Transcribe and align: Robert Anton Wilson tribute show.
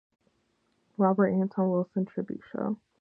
Robert 0.97 1.27
Anton 1.27 1.69
Wilson 1.69 2.07
tribute 2.07 2.41
show. 2.51 2.75